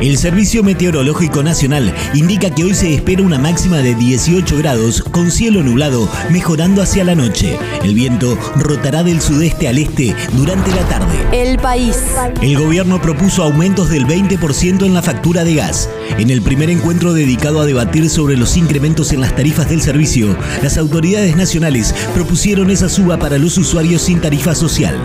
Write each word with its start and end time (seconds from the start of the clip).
El 0.00 0.16
Servicio 0.18 0.62
Meteorológico 0.62 1.42
Nacional 1.42 1.94
indica 2.14 2.50
que 2.50 2.64
hoy 2.64 2.74
se 2.74 2.94
espera 2.94 3.22
una 3.22 3.38
máxima 3.38 3.78
de 3.78 3.94
18 3.94 4.58
grados 4.58 5.02
con 5.02 5.30
cielo 5.30 5.62
nublado, 5.62 6.08
mejorando 6.30 6.82
hacia 6.82 7.04
la 7.04 7.14
noche. 7.14 7.58
El 7.82 7.94
viento 7.94 8.38
rotará 8.56 9.02
del 9.02 9.20
sudeste 9.20 9.68
al 9.68 9.78
este 9.78 10.14
durante 10.32 10.70
la 10.70 10.82
tarde. 10.88 11.14
El 11.32 11.58
país. 11.58 11.96
El 12.42 12.58
gobierno 12.58 13.00
propuso 13.00 13.42
aumentos 13.42 13.88
del 13.88 14.06
20% 14.06 14.84
en 14.84 14.94
la 14.94 15.02
factura 15.02 15.44
de 15.44 15.54
gas. 15.54 15.88
En 16.18 16.30
el 16.30 16.42
primer 16.42 16.70
encuentro 16.70 17.12
dedicado 17.12 17.60
a 17.60 17.66
debatir 17.66 18.08
sobre 18.10 18.36
los 18.36 18.56
incrementos 18.56 19.12
en 19.12 19.20
las 19.20 19.34
tarifas 19.34 19.68
del 19.68 19.80
servicio, 19.80 20.36
las 20.62 20.78
autoridades 20.78 21.36
nacionales 21.36 21.94
propusieron 22.14 22.70
esa 22.70 22.88
suba 22.88 23.18
para 23.18 23.38
los 23.38 23.58
usuarios 23.58 24.02
sin 24.02 24.20
tarifa 24.20 24.54
social. 24.54 25.00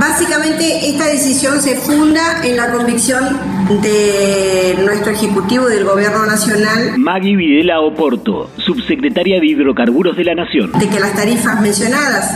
Básicamente 0.00 0.88
esta 0.88 1.08
decisión 1.08 1.60
se 1.60 1.76
funda 1.76 2.40
en 2.42 2.56
la 2.56 2.72
convicción 2.72 3.38
de 3.82 4.78
nuestro 4.82 5.12
Ejecutivo 5.12 5.68
y 5.68 5.74
del 5.74 5.84
Gobierno 5.84 6.24
Nacional 6.24 6.96
Maggie 6.96 7.36
Videla 7.36 7.80
Oporto, 7.80 8.50
subsecretaria 8.56 9.38
de 9.38 9.46
Hidrocarburos 9.46 10.16
de 10.16 10.24
la 10.24 10.34
Nación. 10.34 10.72
de 10.72 10.88
que 10.88 10.98
las 10.98 11.12
tarifas 11.12 11.60
mencionadas 11.60 12.32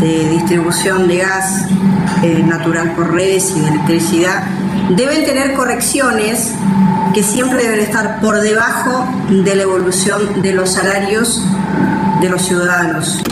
de 0.00 0.28
distribución 0.30 1.06
de 1.06 1.18
gas 1.18 1.68
eh, 2.24 2.42
natural 2.44 2.92
por 2.96 3.14
redes 3.14 3.54
y 3.56 3.60
de 3.60 3.68
electricidad 3.68 4.42
deben 4.96 5.24
tener 5.24 5.54
correcciones 5.54 6.52
que 7.14 7.22
siempre 7.22 7.62
deben 7.62 7.78
estar 7.78 8.20
por 8.20 8.40
debajo 8.40 9.06
de 9.30 9.54
la 9.54 9.62
evolución 9.62 10.42
de 10.42 10.52
los 10.52 10.72
salarios 10.72 11.46
de 12.20 12.28
los 12.28 12.42
ciudadanos. 12.42 13.22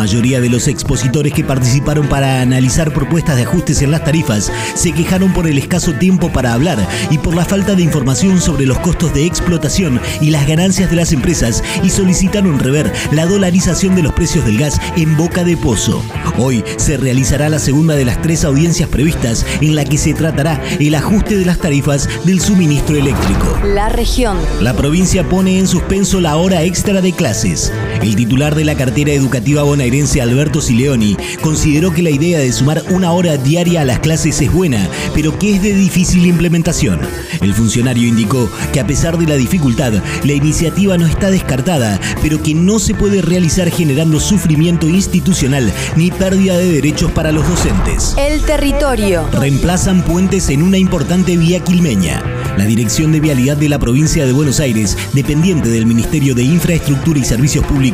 Mayoría 0.00 0.40
de 0.40 0.48
los 0.48 0.66
expositores 0.66 1.34
que 1.34 1.44
participaron 1.44 2.08
para 2.08 2.40
analizar 2.40 2.90
propuestas 2.90 3.36
de 3.36 3.42
ajustes 3.42 3.82
en 3.82 3.90
las 3.90 4.02
tarifas 4.02 4.50
se 4.74 4.92
quejaron 4.92 5.34
por 5.34 5.46
el 5.46 5.58
escaso 5.58 5.92
tiempo 5.92 6.32
para 6.32 6.54
hablar 6.54 6.88
y 7.10 7.18
por 7.18 7.34
la 7.34 7.44
falta 7.44 7.74
de 7.74 7.82
información 7.82 8.40
sobre 8.40 8.64
los 8.64 8.78
costos 8.78 9.12
de 9.12 9.26
explotación 9.26 10.00
y 10.22 10.30
las 10.30 10.46
ganancias 10.46 10.88
de 10.88 10.96
las 10.96 11.12
empresas 11.12 11.62
y 11.82 11.90
solicitaron 11.90 12.58
rever 12.58 12.90
la 13.12 13.26
dolarización 13.26 13.94
de 13.94 14.02
los 14.02 14.14
precios 14.14 14.46
del 14.46 14.56
gas 14.56 14.80
en 14.96 15.18
boca 15.18 15.44
de 15.44 15.58
pozo. 15.58 16.02
Hoy 16.38 16.64
se 16.78 16.96
realizará 16.96 17.50
la 17.50 17.58
segunda 17.58 17.94
de 17.94 18.06
las 18.06 18.22
tres 18.22 18.46
audiencias 18.46 18.88
previstas 18.88 19.44
en 19.60 19.74
la 19.74 19.84
que 19.84 19.98
se 19.98 20.14
tratará 20.14 20.62
el 20.78 20.94
ajuste 20.94 21.36
de 21.36 21.44
las 21.44 21.58
tarifas 21.58 22.08
del 22.24 22.40
suministro 22.40 22.96
eléctrico. 22.96 23.54
La 23.66 23.90
región. 23.90 24.38
La 24.62 24.72
provincia 24.72 25.28
pone 25.28 25.58
en 25.58 25.68
suspenso 25.68 26.22
la 26.22 26.36
hora 26.36 26.62
extra 26.62 27.02
de 27.02 27.12
clases. 27.12 27.70
El 28.02 28.16
titular 28.16 28.54
de 28.54 28.64
la 28.64 28.76
cartera 28.76 29.12
educativa 29.12 29.62
bonaerense 29.62 30.22
Alberto 30.22 30.62
Sileoni 30.62 31.18
consideró 31.42 31.92
que 31.92 32.02
la 32.02 32.08
idea 32.08 32.38
de 32.38 32.50
sumar 32.50 32.82
una 32.90 33.12
hora 33.12 33.36
diaria 33.36 33.82
a 33.82 33.84
las 33.84 33.98
clases 33.98 34.40
es 34.40 34.50
buena, 34.50 34.88
pero 35.14 35.38
que 35.38 35.56
es 35.56 35.62
de 35.62 35.74
difícil 35.74 36.24
implementación. 36.24 37.00
El 37.42 37.52
funcionario 37.52 38.08
indicó 38.08 38.50
que 38.72 38.80
a 38.80 38.86
pesar 38.86 39.18
de 39.18 39.26
la 39.26 39.34
dificultad, 39.34 39.92
la 40.24 40.32
iniciativa 40.32 40.96
no 40.96 41.06
está 41.06 41.30
descartada, 41.30 42.00
pero 42.22 42.42
que 42.42 42.54
no 42.54 42.78
se 42.78 42.94
puede 42.94 43.20
realizar 43.20 43.70
generando 43.70 44.18
sufrimiento 44.18 44.88
institucional 44.88 45.70
ni 45.94 46.10
pérdida 46.10 46.56
de 46.56 46.72
derechos 46.72 47.10
para 47.12 47.32
los 47.32 47.46
docentes. 47.46 48.14
El 48.16 48.40
territorio. 48.42 49.28
Reemplazan 49.32 50.02
puentes 50.04 50.48
en 50.48 50.62
una 50.62 50.78
importante 50.78 51.36
vía 51.36 51.60
quilmeña. 51.60 52.22
La 52.56 52.64
Dirección 52.64 53.12
de 53.12 53.20
Vialidad 53.20 53.56
de 53.56 53.68
la 53.68 53.78
Provincia 53.78 54.26
de 54.26 54.32
Buenos 54.32 54.58
Aires, 54.60 54.96
dependiente 55.12 55.68
del 55.68 55.86
Ministerio 55.86 56.34
de 56.34 56.42
Infraestructura 56.42 57.18
y 57.18 57.24
Servicios 57.24 57.64
Públicos, 57.64 57.89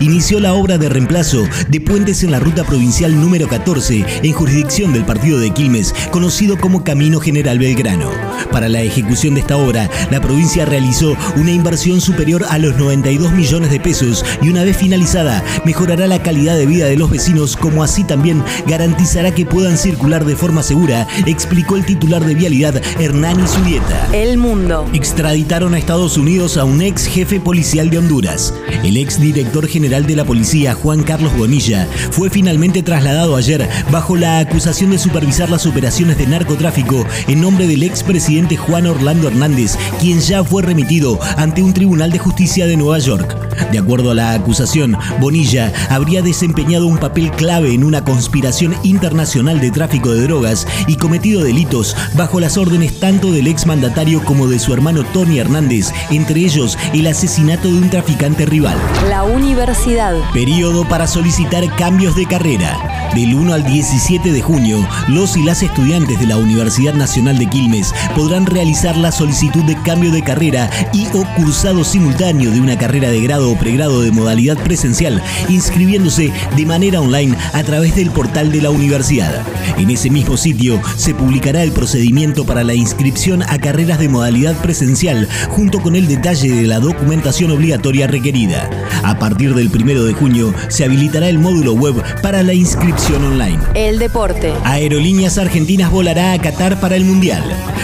inició 0.00 0.38
la 0.40 0.54
obra 0.54 0.78
de 0.78 0.88
reemplazo 0.88 1.44
de 1.68 1.80
puentes 1.80 2.22
en 2.22 2.30
la 2.30 2.38
ruta 2.38 2.64
provincial 2.64 3.20
número 3.20 3.48
14, 3.48 4.04
en 4.22 4.32
jurisdicción 4.32 4.92
del 4.92 5.04
partido 5.04 5.40
de 5.40 5.50
Quilmes, 5.50 5.92
conocido 6.10 6.56
como 6.58 6.84
Camino 6.84 7.20
General 7.20 7.58
Belgrano. 7.58 8.29
Para 8.50 8.68
la 8.68 8.82
ejecución 8.82 9.34
de 9.34 9.40
esta 9.40 9.56
obra, 9.56 9.88
la 10.10 10.20
provincia 10.20 10.64
realizó 10.64 11.16
una 11.36 11.50
inversión 11.50 12.00
superior 12.00 12.44
a 12.48 12.58
los 12.58 12.76
92 12.76 13.32
millones 13.32 13.70
de 13.70 13.80
pesos 13.80 14.24
y 14.42 14.48
una 14.48 14.64
vez 14.64 14.76
finalizada, 14.76 15.42
mejorará 15.64 16.06
la 16.06 16.22
calidad 16.22 16.56
de 16.56 16.66
vida 16.66 16.86
de 16.86 16.96
los 16.96 17.10
vecinos, 17.10 17.56
como 17.56 17.82
así 17.82 18.04
también 18.04 18.42
garantizará 18.66 19.34
que 19.34 19.46
puedan 19.46 19.76
circular 19.76 20.24
de 20.24 20.36
forma 20.36 20.62
segura, 20.62 21.06
explicó 21.26 21.76
el 21.76 21.84
titular 21.84 22.24
de 22.24 22.34
Vialidad, 22.34 22.80
Hernani 22.98 23.46
Zubieta. 23.46 24.08
El 24.12 24.38
mundo. 24.38 24.88
Extraditaron 24.92 25.74
a 25.74 25.78
Estados 25.78 26.16
Unidos 26.16 26.56
a 26.56 26.64
un 26.64 26.82
ex 26.82 27.06
jefe 27.06 27.40
policial 27.40 27.90
de 27.90 27.98
Honduras. 27.98 28.54
El 28.84 28.96
ex 28.96 29.20
director 29.20 29.66
general 29.66 30.06
de 30.06 30.16
la 30.16 30.24
policía, 30.24 30.74
Juan 30.74 31.02
Carlos 31.02 31.36
Bonilla, 31.36 31.86
fue 32.10 32.30
finalmente 32.30 32.82
trasladado 32.82 33.36
ayer 33.36 33.68
bajo 33.90 34.16
la 34.16 34.38
acusación 34.38 34.90
de 34.90 34.98
supervisar 34.98 35.50
las 35.50 35.66
operaciones 35.66 36.16
de 36.16 36.26
narcotráfico 36.26 37.04
en 37.26 37.40
nombre 37.40 37.66
del 37.66 37.82
expresidente 37.82 38.29
Juan 38.56 38.86
Orlando 38.86 39.26
Hernández, 39.26 39.76
quien 40.00 40.20
ya 40.20 40.44
fue 40.44 40.62
remitido 40.62 41.18
ante 41.36 41.62
un 41.62 41.74
tribunal 41.74 42.12
de 42.12 42.20
justicia 42.20 42.66
de 42.66 42.76
Nueva 42.76 43.00
York. 43.00 43.39
De 43.72 43.78
acuerdo 43.78 44.10
a 44.10 44.14
la 44.14 44.32
acusación, 44.32 44.96
Bonilla 45.20 45.72
habría 45.88 46.22
desempeñado 46.22 46.86
un 46.86 46.98
papel 46.98 47.30
clave 47.32 47.72
en 47.72 47.84
una 47.84 48.04
conspiración 48.04 48.74
internacional 48.82 49.60
de 49.60 49.70
tráfico 49.70 50.12
de 50.12 50.22
drogas 50.22 50.66
y 50.86 50.96
cometido 50.96 51.42
delitos 51.42 51.96
bajo 52.14 52.40
las 52.40 52.56
órdenes 52.56 52.98
tanto 53.00 53.32
del 53.32 53.46
ex 53.46 53.66
mandatario 53.66 54.24
como 54.24 54.46
de 54.46 54.58
su 54.58 54.72
hermano 54.72 55.04
Tony 55.04 55.38
Hernández, 55.38 55.92
entre 56.10 56.40
ellos 56.40 56.78
el 56.92 57.06
asesinato 57.06 57.68
de 57.68 57.74
un 57.74 57.90
traficante 57.90 58.46
rival. 58.46 58.76
La 59.08 59.24
universidad. 59.24 60.14
Periodo 60.32 60.88
para 60.88 61.06
solicitar 61.06 61.64
cambios 61.76 62.16
de 62.16 62.26
carrera. 62.26 63.10
Del 63.14 63.34
1 63.34 63.54
al 63.54 63.64
17 63.64 64.32
de 64.32 64.40
junio, 64.40 64.86
los 65.08 65.36
y 65.36 65.42
las 65.42 65.62
estudiantes 65.62 66.20
de 66.20 66.26
la 66.26 66.36
Universidad 66.36 66.94
Nacional 66.94 67.38
de 67.38 67.48
Quilmes 67.48 67.92
podrán 68.14 68.46
realizar 68.46 68.96
la 68.96 69.10
solicitud 69.10 69.64
de 69.64 69.76
cambio 69.82 70.12
de 70.12 70.22
carrera 70.22 70.70
y 70.92 71.06
o 71.12 71.24
cursado 71.34 71.82
simultáneo 71.82 72.50
de 72.50 72.60
una 72.60 72.78
carrera 72.78 73.10
de 73.10 73.20
grado 73.20 73.49
o 73.50 73.58
pregrado 73.58 74.02
de 74.02 74.10
modalidad 74.10 74.56
presencial, 74.58 75.22
inscribiéndose 75.48 76.32
de 76.56 76.66
manera 76.66 77.00
online 77.00 77.36
a 77.52 77.62
través 77.62 77.96
del 77.96 78.10
portal 78.10 78.52
de 78.52 78.62
la 78.62 78.70
universidad. 78.70 79.42
En 79.78 79.90
ese 79.90 80.10
mismo 80.10 80.36
sitio 80.36 80.80
se 80.96 81.14
publicará 81.14 81.62
el 81.62 81.72
procedimiento 81.72 82.44
para 82.44 82.64
la 82.64 82.74
inscripción 82.74 83.42
a 83.42 83.58
carreras 83.58 83.98
de 83.98 84.08
modalidad 84.08 84.56
presencial, 84.62 85.28
junto 85.48 85.80
con 85.80 85.96
el 85.96 86.06
detalle 86.06 86.52
de 86.52 86.66
la 86.66 86.80
documentación 86.80 87.50
obligatoria 87.50 88.06
requerida. 88.06 88.68
A 89.02 89.18
partir 89.18 89.54
del 89.54 89.68
1 89.68 90.04
de 90.04 90.12
junio 90.12 90.54
se 90.68 90.84
habilitará 90.84 91.28
el 91.28 91.38
módulo 91.38 91.74
web 91.74 91.94
para 92.22 92.42
la 92.42 92.54
inscripción 92.54 93.24
online. 93.24 93.58
El 93.74 93.98
deporte. 93.98 94.52
Aerolíneas 94.64 95.38
Argentinas 95.38 95.90
volará 95.90 96.32
a 96.32 96.38
Qatar 96.38 96.80
para 96.80 96.96
el 96.96 97.04
Mundial. 97.04 97.42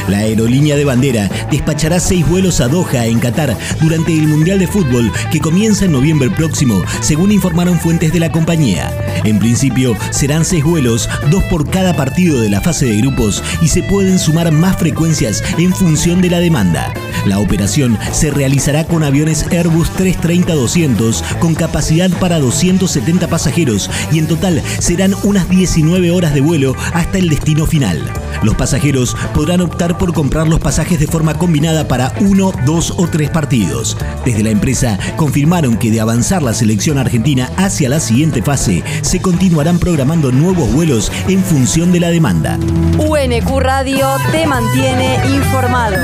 La 0.09 0.19
aerolínea 0.19 0.77
de 0.77 0.85
bandera 0.85 1.29
despachará 1.51 1.99
seis 1.99 2.27
vuelos 2.29 2.61
a 2.61 2.69
Doha, 2.69 3.07
en 3.07 3.19
Qatar, 3.19 3.57
durante 3.81 4.13
el 4.13 4.29
Mundial 4.29 4.59
de 4.59 4.67
Fútbol 4.67 5.11
que 5.33 5.41
comienza 5.47 5.85
en 5.85 5.93
noviembre 5.93 6.29
próximo, 6.29 6.83
según 7.01 7.31
informaron 7.31 7.79
fuentes 7.79 8.13
de 8.13 8.19
la 8.19 8.33
compañía. 8.33 8.91
En 9.23 9.39
principio, 9.39 9.97
serán 10.11 10.45
seis 10.45 10.65
vuelos, 10.65 11.09
dos 11.31 11.45
por 11.45 11.71
cada 11.71 11.95
partido 11.95 12.41
de 12.41 12.51
la 12.51 12.61
fase 12.61 12.87
de 12.87 12.97
grupos, 12.97 13.45
y 13.63 13.69
se 13.69 13.85
pueden 13.85 14.19
sumar 14.19 14.51
más 14.51 14.77
frecuencias 14.77 15.45
en 15.57 15.73
función 15.73 16.21
de 16.21 16.31
la 16.31 16.41
demanda. 16.41 16.93
La 17.27 17.39
operación 17.39 17.97
se 18.13 18.33
realizará 18.33 18.85
con 18.85 19.05
aviones 19.05 19.47
Airbus 19.53 19.91
330-200 19.93 21.23
con 21.39 21.55
capacidad 21.55 22.11
para 22.19 22.39
270 22.39 23.29
pasajeros 23.29 23.91
y 24.13 24.19
en 24.19 24.27
total 24.27 24.63
serán 24.79 25.15
unas 25.25 25.49
19 25.49 26.11
horas 26.11 26.35
de 26.35 26.41
vuelo 26.41 26.75
hasta 26.93 27.19
el 27.19 27.29
destino 27.29 27.67
final. 27.67 28.01
Los 28.43 28.55
pasajeros 28.55 29.17
podrán 29.35 29.61
optar 29.61 29.99
por 29.99 30.13
comprar 30.13 30.47
los 30.47 30.61
pasajes 30.61 31.01
de 31.01 31.07
forma 31.07 31.35
combinada 31.35 31.89
para 31.89 32.13
uno, 32.21 32.53
dos 32.65 32.95
o 32.97 33.09
tres 33.09 33.31
partidos. 33.31 33.97
Desde 34.25 34.43
la 34.43 34.51
empresa 34.51 34.99
confirmaron 35.37 35.77
que 35.77 35.91
de 35.91 36.01
avanzar 36.01 36.43
la 36.43 36.55
selección 36.55 36.97
argentina 36.97 37.51
hacia 37.59 37.91
la 37.91 38.01
siguiente 38.01 38.41
fase, 38.41 38.83
se 39.03 39.21
continuarán 39.21 39.79
programando 39.79 40.33
nuevos 40.33 40.73
vuelos 40.73 41.13
en 41.29 41.45
función 41.45 41.93
de 41.93 42.01
la 42.01 42.09
demanda. 42.09 42.59
UNQ 42.97 43.61
Radio 43.61 44.07
te 44.33 44.47
mantiene 44.47 45.19
informado. 45.27 45.99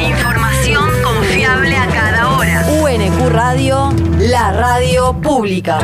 Información 0.00 0.84
confiable 1.02 1.76
a 1.76 1.88
cada 1.88 2.36
hora. 2.36 2.64
UNQ 2.80 3.30
Radio, 3.30 3.92
la 4.20 4.52
radio 4.52 5.12
pública. 5.20 5.80